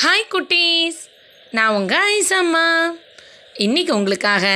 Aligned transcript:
Hi 0.00 0.24
குட்டீஸ். 0.32 0.98
நான் 1.50 1.74
உங்கள் 1.74 2.02
ஐசம்மா 2.14 2.64
இன்னைக்கு 3.52 3.94
உங்களுக்காக 3.94 4.46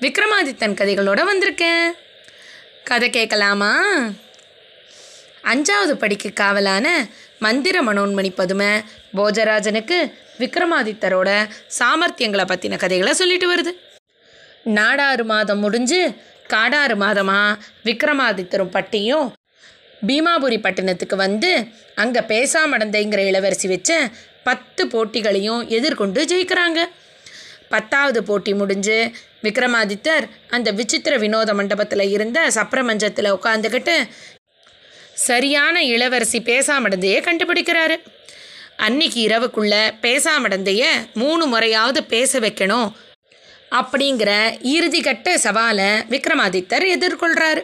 விக்ரமாதித்தன் 0.00 0.76
கதைகளோடு 0.78 1.22
வந்திருக்கேன். 1.30 1.88
கதை 2.84 3.10
கேட்கலாமா? 3.10 3.70
அஞ்சாவது 5.52 5.94
படிக்கு 6.02 6.30
காவலான 6.40 6.86
மந்திர 7.38 7.82
மனோன்மணி 7.82 8.30
பதுமை 8.40 8.70
போஜராஜனுக்கு 9.16 9.98
விக்ரமாதித்தரோட 10.38 11.30
சாமர்த்தியங்களை 11.78 12.46
பற்றின 12.52 12.78
கதைகளை 12.78 13.14
சொல்லிட்டு 13.14 13.50
வருது. 13.54 13.74
நாடாறு 14.78 15.24
மாதம் 15.24 15.58
முடிஞ்சு 15.58 16.00
காடாறு 16.54 16.96
மாதமாக 17.04 17.58
விக்ரமாதித்தரும் 17.84 18.74
பட்டியும் 18.78 19.28
பீமாபுரி 20.08 20.56
பட்டினத்துக்கு 20.64 21.16
வந்து 21.16 21.48
அங்கே 22.02 22.20
பேசாமடந்தைங்கிற 22.32 23.20
இளவரசி 23.26 23.68
வச்ச 23.68 23.92
பத்து 24.44 24.86
போட்டிகளையும் 24.86 25.68
எதிர்கொண்டு 25.68 26.24
ஜெயிக்கிறாங்க. 26.24 26.88
பத்தாவது 27.68 28.24
போட்டி 28.24 28.54
முடிஞ்சு 28.54 29.10
விக்ரமாதித்தர் 29.42 30.28
அந்த 30.48 30.70
விசித்திர 30.70 31.16
வினோத 31.16 31.54
மண்டபத்தில் 31.54 32.10
இருந்த 32.10 32.48
சப்ரமஞ்சத்தில் 32.54 33.34
உட்காந்துக்கிட்டு 33.36 34.08
சரியான 35.14 35.84
இளவரசி 35.84 36.38
பேசாமடந்தையை 36.38 37.20
கண்டுபிடிக்கிறாரு. 37.20 37.96
அன்னைக்கு 38.76 39.20
இரவுக்குள்ள 39.28 39.74
பேசாமடந்தைய 40.02 40.84
மூணு 41.14 41.46
முறையாவது 41.46 42.04
பேச 42.04 42.38
வைக்கணும் 42.38 42.92
அப்படிங்கிற 43.70 44.30
இறுதிக்கட்ட 44.62 45.34
சவாலை 45.42 45.88
விக்ரமாதித்தர் 46.08 46.86
எதிர்கொள்கிறாரு 46.96 47.62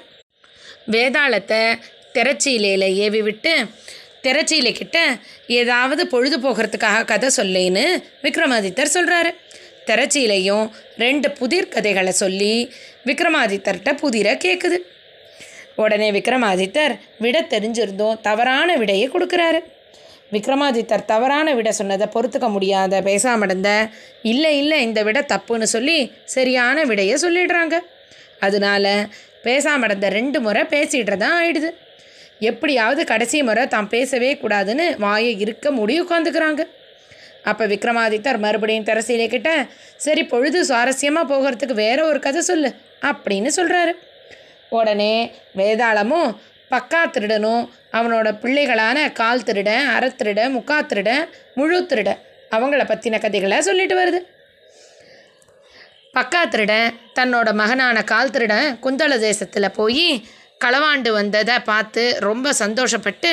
வேதாளத்தை 0.91 1.79
திரச்சியிலேயே 2.15 2.89
ஏவி 2.95 3.23
விட்டு 3.23 3.67
திரச்சீலை 4.27 4.73
கிட்ட 4.73 4.99
ஏதாவது 5.61 6.03
பொழுது 6.07 6.37
போகிறதுக்காக 6.39 7.05
கதை 7.05 7.29
சொல்லேன்னு 7.37 7.85
விக்ரமாதித்தர் 8.23 8.95
சொல்கிறாரு 8.97 9.31
திரச்சீலையும் 9.89 10.67
ரெண்டு 10.97 11.29
புதிர் 11.31 11.69
கதைகளை 11.69 12.13
சொல்லி 12.23 12.55
விக்ரமாதித்தர்கிட்ட 13.09 13.93
புதிரை 14.03 14.33
கேட்குது 14.37 14.79
உடனே 15.83 16.09
விக்ரமாதித்தர் 16.13 16.93
விட 17.19 17.37
தெரிஞ்சிருந்தும் 17.55 18.21
தவறான 18.21 18.77
விடையை 18.77 19.07
கொடுக்குறாரு. 19.15 19.61
விக்ரமாதித்தர் 20.33 21.05
தவறான 21.05 21.49
விட 21.55 21.69
சொன்னதை 21.73 22.07
பொறுத்துக்க 22.15 22.47
முடியாத 22.51 23.01
பேசாமடந்த 23.01 23.71
இல்லை 24.23 24.53
இல்லை 24.59 24.79
இந்த 24.83 25.01
விட 25.03 25.19
தப்புன்னு 25.33 25.69
சொல்லி 25.75 25.99
சரியான 26.25 26.85
விடையை 26.85 27.17
சொல்லிடுறாங்க. 27.25 27.77
அதனால 28.41 28.85
பேசாமடந்த 29.45 30.09
ரெண்டு 30.19 30.41
முறை 30.41 30.63
பேசிடுறதா 30.75 31.31
ஆயிடுது. 31.41 31.71
எப்படியாவது 32.45 33.03
கடைசி 33.05 33.39
முறை 33.43 33.65
தான் 33.67 33.89
பேசவே 33.89 34.31
கூடாதுன்னு 34.35 34.87
வாயை 34.99 35.33
இருக்க 35.41 35.71
முடி 35.71 35.95
உட்காந்துக்கிறாங்க 36.01 36.65
அப்போ 37.45 37.65
விக்ரமாதித்தர் 37.67 38.39
மறுபடியும் 38.39 38.85
தெரசீலை 38.85 39.27
கிட்ட 39.29 39.51
சரி 39.97 40.23
பொழுது 40.25 40.59
சுவாரஸ்யமாக 40.67 41.31
போகிறதுக்கு 41.33 41.75
வேற 41.77 41.99
ஒரு 42.05 42.19
கதை 42.19 42.43
சொல்லு 42.43 42.71
அப்படின்னு 43.03 43.51
சொல்கிறாரு 43.57 43.93
உடனே 44.69 45.15
வேதாளமும் 45.57 46.31
பக்கா 46.71 47.01
திருடனும் 47.11 47.65
அவனோட 47.93 48.29
பிள்ளைகளான 48.43 48.99
கால் 49.13 49.45
திருடன் 49.45 49.89
அறத்திருடன் 49.89 50.55
முக்கா 50.57 50.79
திருடன் 50.87 51.25
முழு 51.55 51.79
திருடன் 51.87 52.23
அவங்கள 52.51 52.83
பற்றின 52.85 53.19
கதைகளை 53.19 53.59
சொல்லிட்டு 53.61 53.97
வருது. 54.01 54.21
பக்கா 56.15 56.41
திருடன் 56.49 56.89
தன்னோட 57.19 57.49
மகனான 57.53 57.99
கால் 58.05 58.31
திருடன் 58.31 58.69
குந்தள 58.83 59.15
தேசத்தில் 59.19 59.75
போய் 59.75 60.07
களவாண்டு 60.61 61.11
வந்ததை 61.11 61.57
பார்த்து 61.61 62.17
ரொம்ப 62.21 62.53
சந்தோஷப்பட்டு 62.59 63.33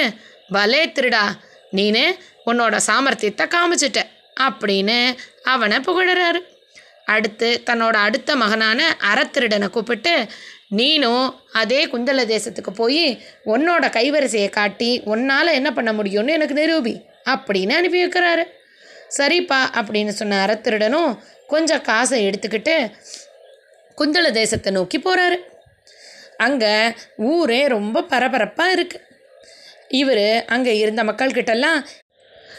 பலே 0.51 0.81
திருடா 0.87 1.25
நீனு 1.71 2.05
உன்னோட 2.45 2.75
சாமர்த்தியத்தை 2.87 3.45
காமிச்சிட்ட 3.55 3.99
அப்படின்னு 4.39 4.97
அவனை 5.43 5.77
புகழறாரு. 5.77 6.39
அடுத்து 7.05 7.49
தன்னோட 7.65 7.95
அடுத்த 8.05 8.35
மகனான 8.35 8.79
அறத்திருடனை 9.13 9.67
கூப்பிட்டு 9.67 10.13
நீனும் 10.75 11.27
அதே 11.51 11.85
குந்தல 11.85 12.23
தேசத்துக்கு 12.33 12.71
போய் 12.75 13.05
உன்னோட 13.45 13.85
கைவரிசையை 13.97 14.49
காட்டி 14.49 15.01
உன்னால் 15.05 15.55
என்ன 15.59 15.69
பண்ண 15.73 15.91
முடியும்னு 15.93 16.35
எனக்கு 16.37 16.55
நிரூபி 16.55 16.95
அப்படின்னு 17.25 17.77
அனுப்பி 17.79 17.99
வைக்கிறாரு. 18.05 18.43
சரிப்பா 19.17 19.59
அப்படின்னு 19.79 20.13
சொன்ன 20.19 20.45
அறத்திருடனும் 20.45 21.17
கொஞ்சம் 21.47 21.81
காசை 21.81 22.17
எடுத்துக்கிட்டு 22.27 22.75
குந்தள 23.97 24.31
தேசத்தை 24.31 24.73
நோக்கி 24.73 24.99
போகிறாரு 24.99 25.37
அங்கே 26.43 26.73
ஊரே 27.29 27.61
ரொம்ப 27.67 28.03
பரபரப்பாக 28.03 28.75
இருக்குது 28.77 29.07
இவர் 29.99 30.27
அங்கே 30.47 30.73
இருந்த 30.77 31.01
மக்கள்கிட்டெல்லாம் 31.03 31.79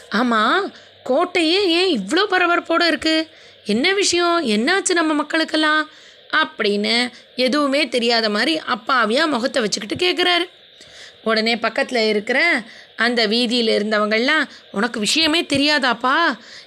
ஆமாம் 0.09 0.65
கோட்டையே 1.09 1.59
ஏன் 1.79 1.91
இவ்வளோ 1.97 2.23
பரபரப்போடு 2.29 2.85
இருக்குது 2.91 3.27
என்ன 3.65 3.87
விஷயம்? 3.93 4.37
என்னாச்சு 4.55 4.93
நம்ம 4.93 5.11
மக்களுக்கெல்லாம்? 5.21 5.83
அப்படின்னு 6.33 6.93
எதுவுமே 7.35 7.81
தெரியாத 7.87 8.27
மாதிரி 8.29 8.53
அப்பாவியாக 8.67 9.31
முகத்தை 9.33 9.59
வச்சுக்கிட்டு 9.61 9.97
கேட்குறாரு 10.03 10.45
உடனே 11.23 11.53
பக்கத்தில் 11.57 12.09
இருக்கிற 12.09 12.39
அந்த 12.95 13.21
வீதியில் 13.25 13.71
இருந்தவங்கள்லாம் 13.77 14.45
உனக்கு 14.71 14.97
விஷயமே 14.99 15.41
தெரியாதாப்பா? 15.53 16.17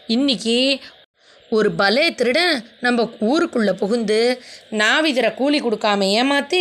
இன்னைக்கு 0.06 0.56
ஒரு 1.56 1.70
பலே 1.80 2.04
திருடன் 2.18 2.54
நம்ம 2.84 3.04
ஊருக்குள்ளே 3.30 3.72
புகுந்து 3.80 4.18
நாவிதரை 4.80 5.30
கூலி 5.40 5.58
கொடுக்காம 5.62 6.08
ஏமாற்றி 6.18 6.60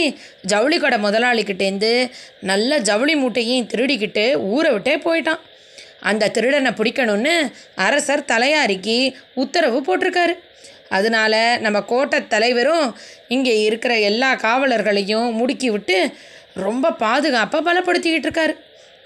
ஜவுளி 0.51 0.77
கடை 0.79 0.97
முதலாளிக்கிட்டேருந்து 1.05 1.91
நல்ல 2.49 2.77
ஜவுளி 2.89 3.15
மூட்டையும் 3.21 3.67
திருடிக்கிட்டு 3.71 4.25
ஊரை 4.55 4.71
விட்டே 4.73 4.95
போயிட்டான். 5.05 5.41
அந்த 6.09 6.29
திருடனை 6.35 6.71
பிடிக்கணும்னு 6.79 7.35
அரசர் 7.85 8.29
தலையாரிக்கு 8.31 8.97
உத்தரவு 9.43 9.79
போட்டிருக்காரு. 9.87 10.35
அதனால 10.97 11.33
நம்ம 11.65 11.77
கோட்டை 11.91 12.19
தலைவரும் 12.33 12.87
இங்கே 13.35 13.53
இருக்கிற 13.67 13.93
எல்லா 14.09 14.31
காவலர்களையும் 14.45 15.29
முடுக்கி 15.39 15.69
விட்டு 15.75 15.97
ரொம்ப 16.65 16.91
பாதுகாப்பாக 17.03 17.65
பலப்படுத்திக்கிட்டு 17.67 18.29
இருக்காரு. 18.29 18.55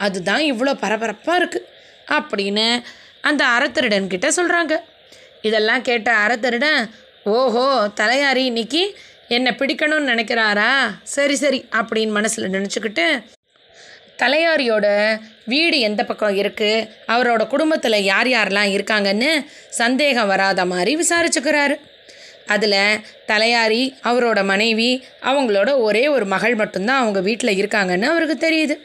அதுதான் 0.06 0.44
இவ்வளோ 0.52 0.74
பரபரப்பாக 0.84 1.40
இருக்குது 1.42 1.68
அப்படின்னு 2.18 2.68
அந்த 3.30 3.44
அறத்திருடன்கிட்ட 3.56 4.28
சொல்கிறாங்க 4.36 4.74
இதெல்லாம் 5.42 5.82
கேட்ட 5.82 6.16
அறத்தருடன் 6.16 6.90
ஓஹோ 7.24 7.90
தலையாரி 7.96 8.44
இன்னைக்கு 8.52 8.98
என்னை 9.28 9.52
பிடிக்கணும்னு 9.52 10.12
நினைக்கிறாரா? 10.12 10.72
சரி 11.04 11.36
சரி 11.36 11.66
அப்படின்னு 11.72 12.12
மனசில் 12.12 12.52
நினச்சிக்கிட்டு 12.52 13.24
தலையாரியோட 14.18 15.18
வீடு 15.46 15.80
எந்த 15.80 16.06
பக்கம் 16.06 16.38
இருக்குது 16.38 16.88
அவரோட 17.08 17.48
குடும்பத்தில் 17.48 18.04
யார் 18.04 18.28
யாரெல்லாம் 18.28 18.74
இருக்காங்கன்னு 18.78 19.46
சந்தேகம் 19.70 20.28
வராத 20.28 20.66
மாதிரி 20.66 20.94
விசாரிச்சுக்கிறாரு. 20.96 21.76
அதில் 22.48 23.00
தலையாரி 23.28 23.94
அவரோட 24.04 24.44
மனைவி 24.44 25.06
அவங்களோட 25.22 25.78
ஒரே 25.78 26.08
ஒரு 26.08 26.26
மகள் 26.26 26.56
மட்டும்தான் 26.56 27.02
அவங்க 27.02 27.22
வீட்டில் 27.22 27.58
இருக்காங்கன்னு 27.62 28.12
அவருக்கு 28.14 28.38
தெரியுது. 28.48 28.78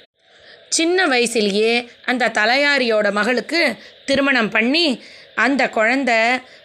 சின்ன 0.69 1.07
வயசுலேயே 1.07 1.89
அந்த 2.05 2.29
தலையாரியோட 2.29 3.13
மகளுக்கு 3.13 3.75
திருமணம் 4.05 4.51
பண்ணி 4.51 5.03
அந்த 5.35 5.63
குழந்த 5.77 6.13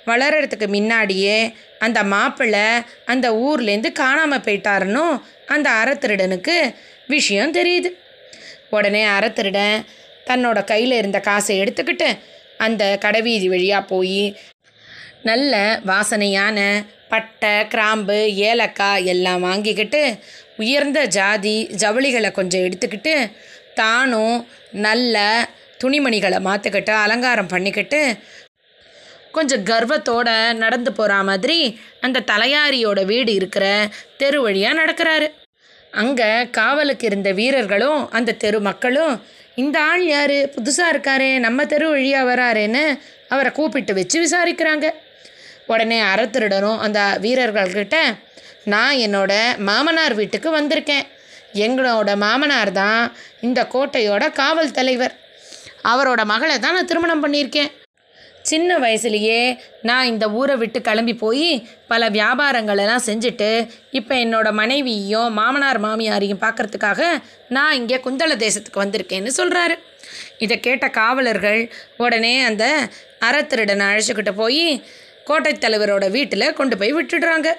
வளர்கிறதுக்கு 0.08 0.68
முன்னாடியே 0.68 1.38
அந்த 1.80 2.00
மாப்பிள்ளை 2.04 2.68
அந்த 3.06 3.28
ஊர்லேருந்து 3.46 3.92
காணாமல் 3.92 4.44
போயிட்டாருன்னு 4.46 5.06
அந்த 5.48 5.70
அறத்திருடனுக்கு 5.82 6.56
விஷயம் 7.08 7.54
தெரியுது. 7.54 7.90
உடனே 8.70 9.04
அறத்திருடன் 9.06 9.86
தன்னோட 10.28 10.64
கையில் 10.64 10.92
இருந்த 10.92 11.20
காசை 11.20 11.60
எடுத்துக்கிட்டு 11.60 12.10
அந்த 12.58 12.84
கடைவீதி 13.02 13.48
வழியாக 13.48 13.86
போய் 13.86 14.24
நல்ல 15.24 15.82
வாசனையான 15.86 16.60
பட்டை 17.10 17.68
கிராம்பு 17.68 18.18
ஏலக்காய் 18.50 19.06
எல்லாம் 19.06 19.42
வாங்கிக்கிட்டு 19.42 20.02
உயர்ந்த 20.58 21.00
ஜாதி 21.06 21.56
ஜவுளிகளை 21.84 22.32
கொஞ்சம் 22.32 22.62
எடுத்துக்கிட்டு 22.62 23.16
தானும் 23.76 24.38
நல்ல 24.72 25.18
துணிமணிகளை 25.84 26.40
மாற்றிக்கிட்டு 26.40 26.94
அலங்காரம் 27.04 27.48
பண்ணிக்கிட்டு 27.48 28.02
கொஞ்சம் 29.36 29.66
கர்வத்தோட 29.72 30.30
நடந்து 30.64 30.92
போகிற 31.00 31.18
மாதிரி 31.30 31.58
அந்த 32.06 32.24
தலையாரியோட 32.32 33.00
வீடு 33.12 33.34
இருக்கிற 33.40 33.66
தெரு 34.22 34.40
வழியாக 34.46 34.80
நடக்கிறாரு. 34.82 35.28
அங்கே 36.02 36.30
காவலுக்கு 36.58 37.06
இருந்த 37.10 37.30
வீரர்களும் 37.40 38.02
அந்த 38.18 38.38
தெரு 38.44 38.60
மக்களும் 38.70 39.14
இந்த 39.62 39.78
ஆள் 39.92 40.04
யார்? 40.06 40.38
புதுசாக 40.56 40.92
இருக்காரே 40.94 41.30
நம்ம 41.46 41.66
தெரு 41.66 41.88
வழியாக 41.94 42.28
வராருன்னு 42.32 42.84
அவரை 43.34 43.52
கூப்பிட்டு 43.52 43.94
வச்சு 44.00 44.18
விசாரிக்கிறாங்க. 44.26 44.88
உடனே 45.74 46.00
அறத்திருடனும் 46.12 46.82
அந்த 46.86 47.00
வீரர்கள்கிட்ட 47.24 47.98
நான் 48.74 48.96
என்னோட 49.06 49.34
மாமனார் 49.70 50.16
வீட்டுக்கு 50.20 50.50
வந்திருக்கேன். 50.60 51.06
எங்களோட 51.66 52.10
மாமனார் 52.24 52.72
தான் 52.72 53.02
இந்த 53.48 53.60
கோட்டையோட 53.74 54.24
காவல் 54.40 54.76
தலைவர். 54.80 55.16
அவரோட 55.92 56.22
மகளை 56.32 56.56
தான் 56.60 56.76
நான் 56.78 56.90
திருமணம் 56.92 57.24
பண்ணியிருக்கேன். 57.26 57.70
சின்ன 58.50 58.78
வயசுலேயே 58.80 59.42
நான் 59.82 60.10
இந்த 60.12 60.26
ஊரை 60.32 60.56
விட்டு 60.56 60.80
கிளம்பி 60.82 61.14
போய் 61.16 61.50
பல 61.88 62.10
வியாபாரங்களெல்லாம் 62.10 63.06
செஞ்சுட்டு 63.08 63.50
இப்போ 63.92 64.14
என்னோட 64.16 64.50
மனைவியையும் 64.52 65.36
மாமனார் 65.40 65.82
மாமியாரையும் 65.86 66.44
பார்க்கறதுக்காக 66.46 67.02
நான் 67.50 67.78
இங்கே 67.80 68.00
குந்தள 68.06 68.34
தேசத்துக்கு 68.46 68.84
வந்திருக்கேன்னு 68.84 69.34
சொல்கிறாரு 69.40 69.76
இதை 70.38 70.56
கேட்ட 70.60 70.86
காவலர்கள் 71.00 71.62
உடனே 71.98 72.34
அந்த 72.44 72.66
அறத்திருடனை 73.28 73.86
அழைச்சிக்கிட்டு 73.90 74.34
போய் 74.36 74.66
கோட்டைத்தலைவரோட 75.30 76.06
வீட்டில் 76.12 76.54
கொண்டு 76.54 76.76
போய் 76.78 76.96
விட்டுடுறாங்க. 76.98 77.50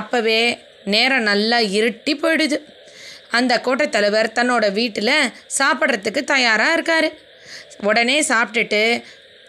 அப்போவே 0.00 0.40
நேரம் 0.84 1.28
நல்லா 1.30 1.58
இருட்டி 1.78 2.12
போயிடுது. 2.22 2.56
அந்த 3.30 3.52
கோட்டைத்தலைவர் 3.66 4.28
தன்னோட 4.38 4.64
வீட்டில் 4.72 5.16
சாப்பிட்றதுக்கு 5.58 6.20
தயாராக 6.32 6.76
இருக்கார். 6.76 7.08
உடனே 7.88 8.16
சாப்பிட்டுட்டு 8.30 8.82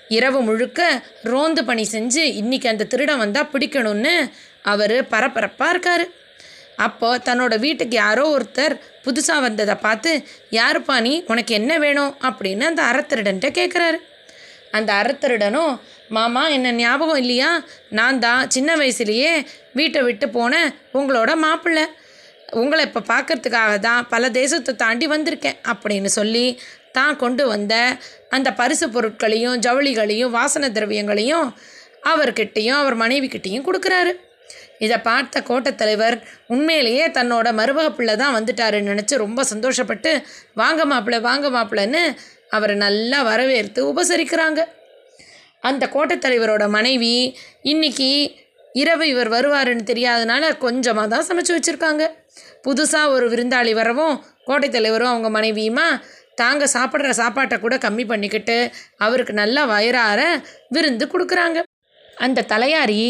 இரவு 0.08 0.42
முழுக்க 0.42 1.02
ரோந்து 1.24 1.66
பணி 1.66 1.88
செஞ்சு 1.92 2.24
இன்றைக்கி 2.42 2.68
அந்த 2.68 2.84
திருடன் 2.84 3.18
வந்தால் 3.18 3.50
பிடிக்கணும்னு 3.54 4.32
அவர் 4.62 5.08
பரபரப்பாக 5.08 5.70
இருக்கார். 5.70 6.06
அப்போது 6.76 7.24
தன்னோட 7.26 7.60
வீட்டுக்கு 7.60 7.96
யாரோ 7.96 8.38
ஒருத்தர் 8.38 8.74
புதுசாக 9.06 9.42
வந்ததை 9.42 9.76
பார்த்து 9.76 10.24
யாருப்பா 10.50 11.02
நீ? 11.02 11.24
உனக்கு 11.28 11.54
என்ன 11.54 11.78
வேணும்? 11.78 12.16
அப்படின்னு 12.22 12.62
அந்த 12.62 12.84
அறத்திருடன்ட்ட 12.84 13.50
கேட்குறாரு 13.60 14.00
அந்த 14.72 14.94
அறத்திருடனும் 14.94 15.80
மாமா 16.10 16.48
என்ன 16.48 16.72
ஞாபகம் 16.72 17.16
இல்லையா? 17.16 17.64
நான் 17.90 18.20
தான் 18.20 18.50
சின்ன 18.50 18.76
வயசுலேயே 18.76 19.46
வீட்டை 19.74 20.02
விட்டு 20.02 20.28
போனேன் 20.28 20.70
உங்களோட 20.94 21.36
மாப்பிள்ளை. 21.36 21.86
உங்களை 22.52 22.86
இப்போ 22.86 23.02
பார்க்கறதுக்காக 23.08 23.80
தான் 23.80 24.08
பல 24.08 24.30
தேசத்தை 24.30 24.76
தாண்டி 24.76 25.08
வந்திருக்கேன் 25.08 25.58
அப்படின்னு 25.68 26.06
சொல்லி 26.06 26.60
தான் 26.96 27.16
கொண்டு 27.16 27.44
வந்த 27.48 27.74
அந்த 28.30 28.50
பரிசு 28.54 28.88
பொருட்களையும் 28.90 29.58
ஜவுளிகளையும் 29.60 30.36
வாசன 30.38 30.70
திரவியங்களையும் 30.70 31.48
அவர்கிட்டையும் 32.06 32.80
அவர் 32.82 32.98
மனைவிக்கிட்டேயும் 32.98 33.68
கொடுக்குறாரு. 33.68 34.14
இதை 34.80 34.98
பார்த்த 35.00 35.42
கோட்டத்தலைவர் 35.42 36.16
உண்மையிலேயே 36.48 37.06
தன்னோட 37.08 37.48
மருமக 37.60 37.90
பிள்ளை 37.90 38.16
தான் 38.16 38.36
வந்துட்டாருன்னு 38.36 38.92
நினச்சி 38.94 39.16
ரொம்ப 39.16 39.44
சந்தோஷப்பட்டு 39.54 40.12
வாங்க 40.54 40.82
மாப்பிள்ளை 40.86 41.20
வாங்க 41.22 41.50
மாப்பிள்ளைன்னு 41.50 42.02
அவரை 42.50 42.76
நல்லா 42.76 43.20
வரவேற்று 43.22 43.82
உபசரிக்கிறாங்க. 43.92 44.60
அந்த 45.62 45.84
கோட்டத்தலைவரோட 45.94 46.64
மனைவி 46.70 47.14
இன்னைக்கு 47.64 48.10
இரவு 48.76 49.06
இவர் 49.08 49.30
வருவாருன்னு 49.30 49.90
தெரியாதனால 49.92 50.46
கொஞ்சமாக 50.58 51.08
தான் 51.14 51.28
சமைச்சு 51.28 51.54
வச்சுருக்காங்க. 51.56 52.04
புதுசாக 52.64 53.14
ஒரு 53.16 53.26
விருந்தாளி 53.30 53.74
வரவும் 53.74 54.16
கோட்டைத் 54.46 54.76
தலைவரும் 54.76 55.12
அவங்க 55.12 55.30
மனைவியுமா 55.30 55.88
தாங்க 56.42 56.66
சாப்பிட்ற 56.76 57.10
சாப்பாட்டை 57.22 57.58
கூட 57.60 57.76
கம்மி 57.86 58.06
பண்ணிக்கிட்டு 58.12 58.58
அவருக்கு 59.06 59.34
நல்லா 59.42 59.64
வயிறார 59.74 60.22
விருந்து 60.76 61.06
கொடுக்குறாங்க. 61.14 61.60
அந்த 62.26 62.46
தலையாரி 62.54 63.02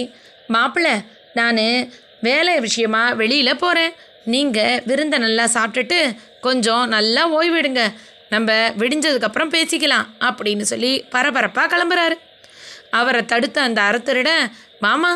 மாப்பிள்ளை 0.56 0.96
நான் 1.40 1.64
வேலை 2.28 2.54
விஷயமா 2.66 3.04
வெளியில் 3.22 3.62
போகிறேன் 3.64 3.96
நீங்கள் 4.34 4.82
விருந்தை 4.90 5.18
நல்லா 5.26 5.46
சாப்பிட்டுட்டு 5.56 6.00
கொஞ்சம் 6.46 6.86
நல்லா 6.96 7.24
ஓய்விடுங்க. 7.38 7.82
நம்ம 8.34 8.52
விடிஞ்சதுக்கப்புறம் 8.82 9.54
பேசிக்கலாம் 9.56 10.06
அப்படின்னு 10.28 10.66
சொல்லி 10.72 10.94
பரபரப்பாக 11.14 11.68
கிளம்புறாரு. 11.74 12.16
அவரை 13.00 13.22
தடுத்த 13.32 13.58
அந்த 13.68 13.80
அறத்திருட 13.88 14.32
மாமா 14.86 15.12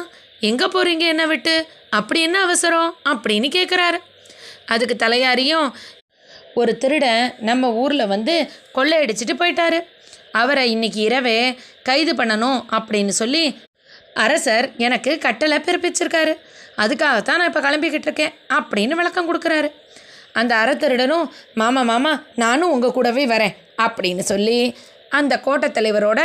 எங்கே 0.49 0.67
போகிறீங்க 0.73 1.05
என்ன 1.13 1.23
விட்டு? 1.31 1.55
அப்படி 1.97 2.19
என்ன 2.27 2.37
அவசரம்? 2.47 2.91
அப்படின்னு 3.11 3.49
கேட்குறாரு 3.57 3.99
அதுக்கு 4.73 4.95
தலையாரியும் 4.95 5.69
ஒரு 6.55 6.77
திருடன் 6.77 7.33
நம்ம 7.39 7.71
ஊரில் 7.73 8.07
வந்து 8.07 8.49
கொள்ளையடிச்சிட்டு 8.75 9.35
போயிட்டாரு. 9.39 9.79
அவரை 10.31 10.71
இன்னைக்கு 10.71 11.01
இரவே 11.01 11.57
கைது 11.83 12.13
பண்ணணும் 12.13 12.59
அப்படின்னு 12.71 13.13
சொல்லி 13.21 13.59
அரசர் 14.13 14.75
எனக்கு 14.77 15.17
கட்டளை 15.17 15.57
பிறப்பிச்சிருக்காரு. 15.57 16.33
அதுக்காகத்தான் 16.77 17.39
நான் 17.39 17.51
இப்போ 17.53 17.61
கிளம்பிக்கிட்டு 17.61 18.07
இருக்கேன் 18.09 18.33
அப்படின்னு 18.53 18.99
விளக்கம் 18.99 19.29
கொடுக்குறாரு. 19.29 19.69
அந்த 20.33 20.55
அறத்திருடனும் 20.55 21.29
மாமா 21.53 21.81
மாமா 21.81 22.23
நானும் 22.35 22.71
உங்கள் 22.71 22.91
கூடவே 22.91 23.25
வரேன் 23.27 23.55
அப்படின்னு 23.81 24.19
சொல்லி 24.19 24.75
அந்த 25.09 25.41
கோட்டத்தலைவரோட 25.45 26.21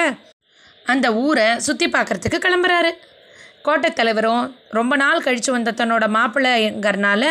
அந்த 0.86 1.14
ஊரை 1.14 1.58
சுற்றி 1.58 1.86
பார்க்குறதுக்கு 1.86 2.38
கிளம்புறாரு. 2.46 2.90
கோட்டத்தலைவரும் 3.64 4.54
ரொம்ப 4.70 4.96
நாள் 4.96 5.22
கழித்து 5.22 5.52
வந்த 5.52 5.70
தன்னோட 5.70 6.04
மாப்பிள்ளைங்கிறனால 6.16 7.24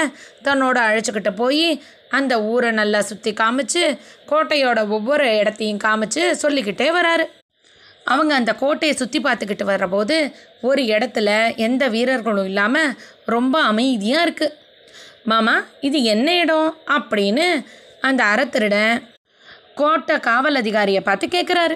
தன்னோட 0.44 0.78
அழைச்சிக்கிட்டு 0.88 1.36
போய் 1.36 1.84
அந்த 2.14 2.44
ஊரை 2.44 2.72
நல்லா 2.72 3.00
சுற்றி 3.00 3.32
காமிச்சு 3.34 3.84
கோட்டையோட 4.30 4.88
ஒவ்வொரு 4.88 5.38
இடத்தையும் 5.40 5.84
காமிச்சு 5.84 6.32
சொல்லிக்கிட்டே 6.32 6.88
வராரு. 6.92 7.26
அவங்க 8.06 8.36
அந்த 8.36 8.56
கோட்டையை 8.56 8.96
சுற்றி 8.96 9.20
பார்த்துக்கிட்டு 9.20 9.64
வர்றபோது 9.64 10.34
ஒரு 10.62 10.82
இடத்துல 10.82 11.56
எந்த 11.58 11.88
வீரர்களும் 11.88 12.46
இல்லாமல் 12.46 12.96
ரொம்ப 13.26 13.62
அமைதியாக 13.62 14.26
இருக்குது 14.26 14.56
மாமா 15.24 15.56
இது 15.80 16.04
என்ன 16.04 16.36
இடம்? 16.36 16.78
அப்படின்னு 16.88 17.46
அந்த 18.02 18.24
அறத்திருடன் 18.24 18.96
கோட்டை 19.76 20.20
காவல் 20.20 20.56
அதிகாரியை 20.56 21.02
பார்த்து 21.02 21.28
கேட்குறாரு 21.28 21.76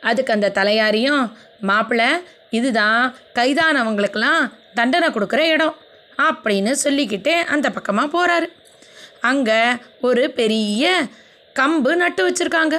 அதுக்கு 0.00 0.32
அந்த 0.32 0.48
தலையாரியும் 0.48 1.24
மாப்பிள்ளை 1.60 2.08
இதுதான் 2.50 3.02
கைதானவங்களுக்கெல்லாம் 3.34 4.42
தண்டனை 4.74 5.08
கொடுக்குற 5.08 5.42
இடம் 5.48 5.76
அப்படின்னு 6.22 6.70
சொல்லிக்கிட்டே 6.84 7.34
அந்த 7.44 7.70
பக்கமாக 7.70 8.12
போகிறாரு 8.16 8.48
அங்கே 9.22 9.62
ஒரு 10.00 10.30
பெரிய 10.30 11.02
கம்பு 11.54 11.94
நட்டு 11.94 12.30
வச்சுருக்காங்க. 12.30 12.78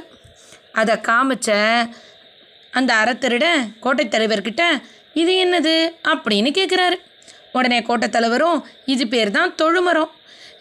அதை 0.73 0.95
காமிச்ச 0.95 1.49
அந்த 2.71 2.93
அறத்திருட 2.93 3.45
கோட்டைத் 3.79 4.13
தலைவர்கிட்ட 4.13 4.61
இது 5.13 5.33
என்னது? 5.45 5.75
அப்படின்னு 6.07 6.49
கேட்குறாரு 6.59 6.95
உடனே 7.51 7.79
கோட்டைத்தலைவரும் 7.79 8.61
இது 8.85 9.07
பேர் 9.07 9.31
தான் 9.31 9.55
தொழுமரம். 9.55 10.11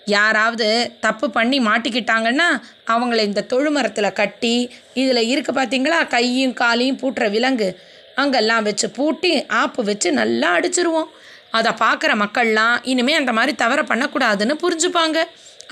யாராவது 0.05 0.93
தப்பு 1.01 1.31
பண்ணி 1.31 1.59
மாட்டிக்கிட்டாங்கன்னா 1.59 2.49
அவங்கள 2.87 3.23
இந்த 3.23 3.47
தொழுமரத்தில் 3.49 4.13
கட்டி 4.13 4.73
இதில் 4.95 5.37
இருக்குது 5.37 5.57
பார்த்தீங்களா 5.57 6.09
கையும் 6.09 6.55
காலையும் 6.55 6.99
பூட்டுற 6.99 7.31
விலங்கு. 7.31 7.81
அங்கெல்லாம் 8.15 8.63
வச்சு 8.63 8.91
பூட்டி 8.91 9.47
ஆப்பு 9.47 9.85
வச்சு 9.85 10.13
நல்லா 10.13 10.57
அடிச்சிருவோம். 10.57 11.09
அதை 11.51 11.73
பார்க்குற 11.73 12.25
மக்கள்லாம் 12.25 12.79
இனிமேல் 12.83 13.17
அந்த 13.17 13.33
மாதிரி 13.33 13.55
தவற 13.55 13.83
பண்ணக்கூடாதுன்னு 13.83 14.57
புரிஞ்சுப்பாங்க. 14.63 15.25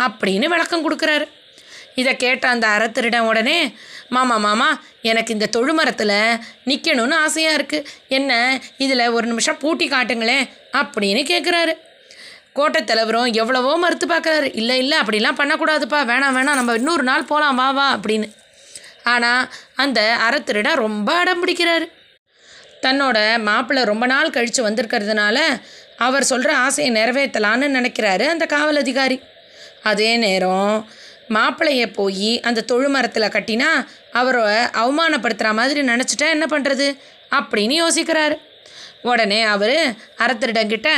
அப்படின்னு 0.07 0.47
விளக்கம் 0.49 0.85
கொடுக்குறாரு. 0.87 1.27
இதை 1.95 2.13
கேட்ட 2.17 2.45
அந்த 2.49 2.67
அறத்திரிடம் 2.69 3.29
உடனே 3.31 3.59
மாமா 4.09 4.37
மாமா 4.37 4.69
எனக்கு 5.11 5.31
இந்த 5.33 5.51
தொழுமரத்தில் 5.57 6.17
நிற்கணும்னு 6.65 7.17
ஆசையாக 7.25 7.59
இருக்குது 7.59 7.89
என்ன 8.09 8.33
இதில் 8.85 9.13
ஒரு 9.17 9.27
நிமிஷம் 9.27 9.59
பூட்டி 9.59 9.89
காட்டுங்களேன் 9.89 10.49
அப்படின்னு 10.81 11.23
கேட்குறாரு 11.33 11.75
கோட்டை 12.53 12.81
தலைவரும் 12.85 13.33
எவ்வளவோ 13.41 13.73
மறுத்து 13.77 14.07
பார்க்குறாரு. 14.07 14.49
இல்லை 14.55 14.77
இல்லை 14.79 14.97
அப்படிலாம் 14.99 15.39
பண்ணக்கூடாதுப்பா. 15.41 15.99
வேணாம் 16.11 16.37
வேணாம். 16.37 16.59
நம்ம 16.61 16.75
இன்னொரு 16.75 17.03
நாள் 17.03 17.25
போகலாம் 17.25 17.59
வா 17.61 17.69
வா 17.71 17.87
அப்படின்னு. 17.97 18.29
ஆனால் 19.03 19.49
அந்த 19.75 20.01
அறத்திருடன் 20.27 20.81
ரொம்ப 20.87 21.11
அடம் 21.15 21.43
பிடிக்கிறாரு. 21.43 21.87
தன்னோட 22.83 23.19
மாப்பிள்ளை 23.49 23.83
ரொம்ப 23.85 24.05
நாள் 24.07 24.35
கழித்து 24.37 24.61
வந்திருக்கிறதுனால 24.69 25.39
அவர் 25.97 26.25
சொல்கிற 26.25 26.51
ஆசையை 26.57 26.91
நிறைவேற்றலான்னு 26.95 27.69
நினைக்கிறாரு 27.79 28.27
அந்த 28.27 28.45
காவல் 28.47 28.77
அதிகாரி. 28.77 29.19
அதே 29.83 30.17
நேரம் 30.17 30.89
மாப்பிள்ளைய 31.29 31.93
போய் 31.93 32.41
அந்த 32.41 32.65
தொழுமரத்தில் 32.73 33.35
கட்டினா 33.35 33.69
அவரை 34.11 34.43
அவமானப்படுத்துகிற 34.83 35.53
மாதிரி 35.53 35.81
நினச்சிட்டா 35.81 36.29
என்ன 36.31 36.47
பண்ணுறது 36.51 36.99
அப்படின்னு 37.39 37.77
யோசிக்கிறாரு. 37.83 38.37
உடனே 39.03 39.43
அவர் 39.43 39.77
அறத்திருடங்கிட்ட 40.19 40.91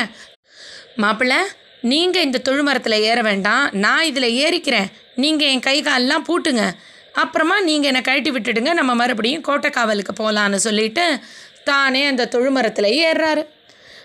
மாப்பிள்ளை 0.96 1.36
நீங்கள் 1.80 2.22
இந்த 2.22 2.40
தொழுமரத்தில் 2.48 3.04
ஏற 3.10 3.22
வேண்டாம். 3.22 3.68
நான் 3.72 4.04
இதில் 4.04 4.36
ஏறிக்கிறேன். 4.44 4.88
நீங்கள் 5.14 5.48
என் 5.48 5.60
கை 5.60 5.82
காலெலாம் 5.82 6.26
பூட்டுங்க. 6.28 6.64
அப்புறமா 7.12 7.60
நீங்கள் 7.60 7.90
என்னை 7.90 8.02
கழட்டி 8.02 8.30
விட்டுடுங்க. 8.30 8.72
நம்ம 8.72 8.94
மறுபடியும் 8.94 9.46
கோட்டை 9.48 9.70
காவலுக்கு 9.70 10.12
போகலான்னு 10.20 10.54
சொல்லிட்டு 10.54 11.18
தானே 11.64 12.06
அந்த 12.06 12.28
தொழுமரத்தில் 12.30 12.96
ஏறுறாரு. 13.04 13.42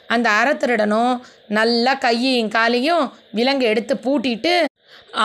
அந்த 0.08 0.28
அறத்திருடனும் 0.40 1.14
நல்லா 1.50 1.94
கையையும் 1.98 2.50
காலையும் 2.50 3.06
விலங்கு 3.32 3.66
எடுத்து 3.66 3.96
பூட்டிட்டு 4.06 4.54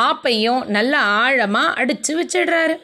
ஆப்பையும் 0.06 0.62
நல்லா 0.68 1.00
ஆழமாக 1.18 1.74
அடித்து 1.80 2.12
வச்சிடுறாரு. 2.20 2.74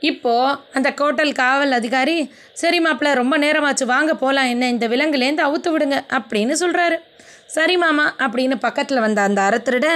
இப்போது 0.00 0.56
அந்த 0.74 0.88
கோட்டல் 0.94 1.32
காவல் 1.32 1.72
அதிகாரி 1.72 2.16
சரி 2.54 2.78
மாப்பிள்ள 2.80 3.12
ரொம்ப 3.14 3.38
நேரமாச்சு 3.38 3.84
வாங்க 3.86 4.12
போகலாம் 4.14 4.48
என்ன 4.48 4.68
இந்த 4.68 4.86
விலங்குலேருந்து 4.88 5.46
அவுத்து 5.46 5.70
விடுங்க 5.70 5.96
அப்படின்னு 6.10 6.54
சொல்கிறாரு 6.54 6.98
சரி 7.46 7.76
மாமா 7.76 8.04
அப்படின்னு 8.18 8.56
பக்கத்தில் 8.56 9.00
வந்த 9.00 9.20
அந்த 9.22 9.40
அறத்திருட 9.42 9.88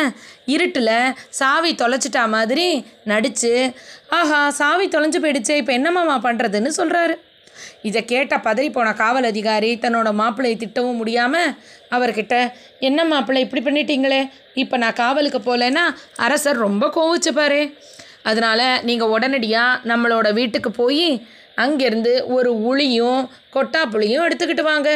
இருட்டில் 0.46 0.94
சாவி 1.30 1.70
தொலைச்சிட்டா 1.75 2.22
மாதிரி 2.28 2.68
நடித்து 3.04 3.52
ஆஹா 4.11 4.40
சாவி 4.50 4.87
தொலைஞ்சு 4.87 5.20
போயிடுச்சே 5.20 5.56
இப்போ 5.56 5.72
என்ன 5.72 5.90
மாமா 5.90 6.16
பண்ணுறதுன்னு 6.25 6.72
சொல்கிறாரு 6.76 7.16
இதை 7.88 8.00
கேட்ட 8.04 8.37
பதறி 8.37 8.69
போன 8.73 8.92
காவல் 9.02 9.28
அதிகாரி 9.31 9.71
தன்னோட 9.85 10.11
மாப்பிள்ளையை 10.21 10.57
திட்டவும் 10.62 10.99
முடியாமல் 11.00 11.54
அவர்கிட்ட 11.97 12.35
என்ன 12.88 13.04
மாப்பிள்ளை 13.04 13.42
இப்படி 13.47 13.62
பண்ணிட்டீங்களே? 13.66 14.21
இப்போ 14.62 14.76
நான் 14.76 14.99
காவலுக்கு 15.02 15.40
போகலன்னா 15.49 15.85
அரசர் 16.26 16.64
ரொம்ப 16.66 16.87
கோவிச்சுப்பாரு 16.97 17.62
அதனால் 18.31 18.66
நீங்கள் 18.88 19.12
உடனடியாக 19.14 19.81
நம்மளோட 19.90 20.26
வீட்டுக்கு 20.33 20.71
போய் 20.71 21.07
அங்கேருந்து 21.62 22.12
ஒரு 22.37 22.50
உளியும் 22.71 23.23
கொட்டாப்புளியும் 23.57 24.25
எடுத்துக்கிட்டு 24.26 24.64
வாங்க. 24.71 24.90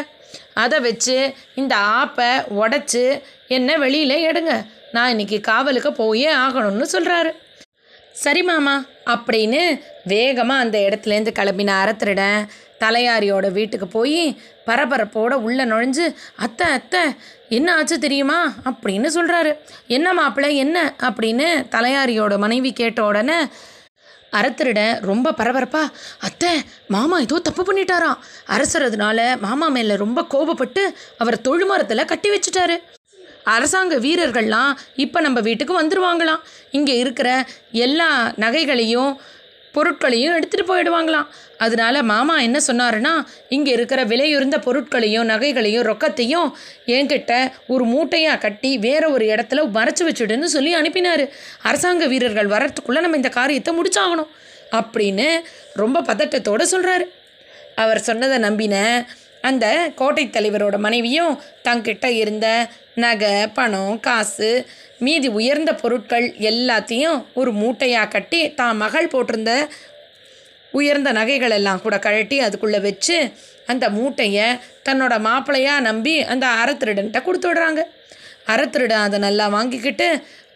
அதை 0.63 0.79
வச்சு 0.81 1.17
இந்த 1.61 1.75
ஆப்பை 2.01 2.31
உடச்சி 2.61 3.05
என்ன 3.57 3.77
வெளியில் 3.83 4.25
எடுங்க. 4.29 4.53
நான் 4.95 5.13
இன்னைக்கு 5.15 5.39
காவலுக்கு 5.51 5.91
போயே 5.93 6.31
ஆகணும்னு 6.45 6.87
சொல்கிறாரு 6.93 7.31
சரி 8.23 8.43
மாமா 8.43 8.75
அப்படின்னு 9.15 9.63
வேகமாக 10.05 10.65
அந்த 10.65 10.79
இடத்துலேருந்து 10.79 11.33
கிளம்பின 11.39 11.75
அறத்திருடன் 11.83 12.47
தலையாரியோட 12.83 13.47
வீட்டுக்கு 13.53 13.87
போய் 13.87 14.23
பரபரப்போட 14.67 15.33
உள்ளே 15.47 15.65
நுழைஞ்சு 15.65 16.07
அத்தை 16.37 16.67
அத்தை 16.69 17.03
என்ன 17.49 17.69
ஆச்சு 17.77 17.97
தெரியுமா? 17.99 18.39
அப்படின்னு 18.65 19.09
சொல்கிறாரு 19.17 19.51
என்ன 19.87 20.13
மாப்பிள்ளை 20.13 20.51
என்ன? 20.57 20.79
அப்படின்னு 21.09 21.47
தலையாரியோட 21.75 22.37
மனைவி 22.39 22.73
கேட்ட 22.73 23.05
உடனே 23.05 23.39
அறத்திருடன் 24.33 25.01
ரொம்ப 25.01 25.35
பரபரப்பா 25.41 25.83
அத்தை 26.21 26.53
மாமா 26.95 27.19
ஏதோ 27.19 27.39
தப்பு 27.39 27.63
பண்ணிட்டாராம். 27.63 28.21
அரசரதுனால 28.55 29.39
மாமா 29.47 29.69
மேலே 29.69 29.97
ரொம்ப 29.97 30.27
கோபப்பட்டு 30.35 30.83
அவர் 31.19 31.45
தொழுமரத்தில் 31.49 32.11
கட்டி 32.13 32.31
வச்சுட்டாரு. 32.31 32.77
அரசாங்க 33.55 33.95
வீரர்கள்லாம் 34.07 34.73
இப்போ 35.05 35.19
நம்ம 35.26 35.38
வீட்டுக்கு 35.49 35.75
வந்துடுவாங்களாம் 35.81 36.45
இங்கே 36.79 36.95
இருக்கிற 37.05 37.31
எல்லா 37.87 38.11
நகைகளையும் 38.45 39.12
பொருட்களையும் 39.75 40.35
எடுத்துகிட்டு 40.37 40.71
போயிடுவாங்களாம். 40.71 41.26
அதனால 41.65 42.03
மாமா 42.11 42.35
என்ன 42.47 42.59
சொன்னாருன்னா 42.67 43.12
இங்கே 43.49 43.71
இருக்கிற 43.76 44.00
விலையுறந்த 44.12 44.57
பொருட்களையும் 44.67 45.29
நகைகளையும் 45.33 45.87
ரொக்கத்தையும் 45.91 46.49
என்கிட்ட 46.97 47.33
ஒரு 47.67 47.85
மூட்டையாக 47.85 48.43
கட்டி 48.45 48.71
வேற 48.87 49.03
ஒரு 49.15 49.25
இடத்துல 49.35 49.65
மறைச்சி 49.76 50.05
வச்சுடுன்னு 50.09 50.49
சொல்லி 50.55 50.73
அனுப்பினார். 50.81 51.25
அரசாங்க 51.69 52.07
வீரர்கள் 52.12 52.53
வர்றதுக்குள்ளே 52.55 53.03
நம்ம 53.05 53.21
இந்த 53.23 53.33
காரியத்தை 53.38 53.75
முடிச்சாகணும். 53.79 54.33
அப்படின்னு 54.79 55.29
ரொம்ப 55.83 56.03
பதட்டத்தோடு 56.09 56.65
சொல்கிறாரு 56.75 57.07
அவர் 57.83 58.07
சொன்னதை 58.09 58.37
நம்பின 58.38 58.76
அந்த 59.40 59.93
கோட்டை 59.95 60.25
தலைவரோட 60.26 60.76
மனைவியும் 60.78 61.38
தங்கிட்ட 61.64 62.05
இருந்த 62.05 62.69
நகை 62.95 63.47
பணம் 63.49 64.00
காசு 64.00 64.50
மீதி 64.99 65.28
உயர்ந்த 65.28 65.75
பொருட்கள் 65.75 66.26
எல்லாத்தையும் 66.50 67.19
ஒரு 67.35 67.52
மூட்டையாக 67.52 68.09
கட்டி 68.09 68.40
தான் 68.55 68.76
மகள் 68.76 69.12
போட்டிருந்த 69.12 69.52
உயர்ந்த 70.73 71.12
நகைகள் 71.12 71.50
எல்லாம் 71.50 71.83
கூட 71.83 71.99
கழட்டி 71.99 72.40
அதுக்குள்ளே 72.40 72.78
வச்சு 72.78 73.19
அந்த 73.66 73.90
மூட்டையை 73.90 74.47
தன்னோட 74.85 75.19
மாப்பிள்ளையாக 75.19 75.81
நம்பி 75.81 76.14
அந்த 76.23 76.47
அறத்திருடன்ட்ட 76.47 77.23
கொடுத்து 77.23 77.49
விடுறாங்க. 77.49 77.83
அறத்திருடன் 78.47 79.05
அதை 79.07 79.19
நல்லா 79.19 79.49
வாங்கிக்கிட்டு 79.49 80.09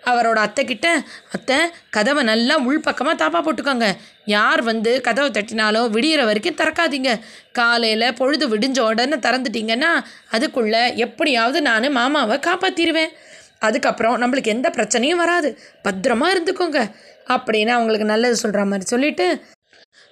அவரோட 0.04 0.38
அத்தைக்கிட்ட 0.46 0.88
அத்தை 1.36 1.58
கதவை 1.90 2.22
நல்லா 2.22 2.54
உள்பக்கமாக 2.68 3.16
தாப்பா 3.22 3.40
போட்டுக்கோங்க. 3.46 3.88
யார் 4.24 4.62
வந்து 4.62 5.00
கதவை 5.00 5.28
தட்டினாலும் 5.30 5.90
விடியிற 5.96 6.24
வரைக்கும் 6.24 6.58
திறக்காதீங்க. 6.60 7.12
காலையில் 7.52 8.16
பொழுது 8.20 8.46
விடிஞ்ச 8.48 8.78
உடனே 8.80 9.18
திறந்துட்டீங்கன்னா 9.26 9.92
அதுக்குள்ளே 10.30 10.82
எப்படியாவது 10.96 11.60
நான் 11.62 11.88
மாமாவை 11.92 12.38
காப்பாற்றிடுவேன் 12.48 13.14
அதுக்கப்புறம் 13.58 14.20
நம்மளுக்கு 14.22 14.54
எந்த 14.56 14.68
பிரச்சனையும் 14.76 15.22
வராது. 15.22 15.48
பத்திரமா 15.84 16.28
இருந்துக்கோங்க. 16.34 16.80
அப்படின்னு 17.28 17.72
அவங்களுக்கு 17.76 18.12
நல்லது 18.12 18.36
சொல்கிற 18.36 18.64
மாதிரி 18.64 18.86
சொல்லிட்டு 18.88 19.26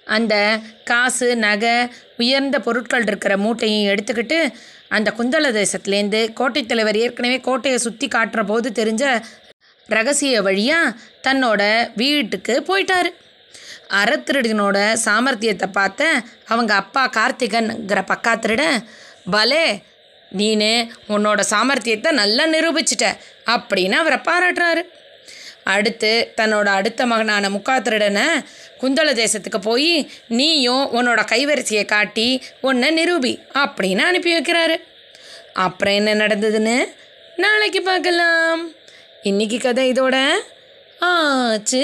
அந்த 0.07 0.59
காசு 0.83 1.35
நகை 1.35 1.73
உயர்ந்த 2.17 2.59
பொருட்கள் 2.59 3.05
இருக்கிற 3.07 3.37
மூட்டையும் 3.37 3.89
எடுத்துக்கிட்டு 3.93 4.39
அந்த 4.89 5.09
குந்தள 5.17 5.51
தேசத்துலேருந்து 5.57 6.33
கோட்டை 6.33 6.65
தலைவர் 6.65 6.97
ஏற்கனவே 6.97 7.39
கோட்டையை 7.39 7.79
சுற்றி 7.79 8.07
காட்டுற 8.07 8.43
போது 8.43 8.69
தெரிஞ்ச 8.69 9.03
ரகசிய 9.89 10.41
வழியாக 10.41 10.95
தன்னோட 11.27 11.91
வீட்டுக்கு 11.95 12.63
போயிட்டாரு. 12.67 13.11
அறத்திருடனோட 13.89 14.77
சாமர்த்தியத்தை 15.05 15.67
பார்த்த 15.71 16.11
அவங்க 16.47 16.73
அப்பா 16.73 17.09
கார்த்திகன்கிற 17.17 18.01
பக்காத்திருட 18.11 18.63
பலே 19.31 19.81
நீனு 20.37 20.73
உன்னோட 21.07 21.39
சாமர்த்தியத்தை 21.49 22.11
நல்லா 22.11 22.45
நிரூபிச்சிட்ட 22.45 23.07
அப்படின்னு 23.45 23.91
அவரை 23.91 24.17
பாராட்டுறாரு. 24.17 24.81
அடுத்து 25.63 26.33
தன்னோட 26.37 26.65
அடுத்த 26.65 27.05
மகனான 27.05 27.49
முக்காத்திருடனை 27.49 28.27
குந்தள 28.81 29.09
தேசத்துக்கு 29.13 29.59
போய் 29.61 30.11
நீயும் 30.27 30.85
உன்னோட 30.93 31.21
கைவரிசையை 31.31 31.85
காட்டி 31.85 32.41
உன்னை 32.61 32.89
நிரூபி 32.99 33.33
அப்படின்னு 33.53 33.99
அனுப்பி 33.99 34.33
வைக்கிறாரு. 34.37 34.75
அப்புறம் 35.53 35.93
என்ன 35.93 36.13
நடந்ததுன்னு 36.13 36.77
நாளைக்கு 37.35 37.81
பார்க்கலாம். 37.81 38.61
இன்னைக்கு 39.21 39.59
கதை 39.59 39.91
இதோட 39.91 40.31
ஆச்சு. 40.99 41.83